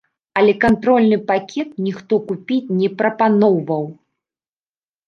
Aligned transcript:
Але 0.39 0.53
кантрольны 0.63 1.19
пакет 1.29 1.69
ніхто 1.89 2.13
купіць 2.33 2.73
не 2.79 2.89
прапаноўваў. 3.05 3.85